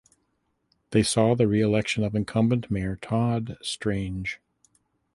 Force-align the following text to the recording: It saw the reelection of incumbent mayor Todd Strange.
It 0.91 1.03
saw 1.05 1.35
the 1.35 1.47
reelection 1.47 2.03
of 2.03 2.15
incumbent 2.15 2.71
mayor 2.71 2.95
Todd 2.95 3.55
Strange. 3.61 4.39